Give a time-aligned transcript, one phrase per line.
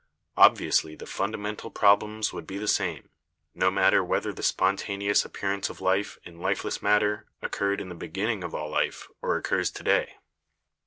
[0.35, 3.09] Obviously the fundamental problems would be the same,
[3.53, 7.93] no matter whether the spontaneous appearance of life in lifeless mat ter occurred in the
[7.93, 10.15] beginning of all life or occurs to day.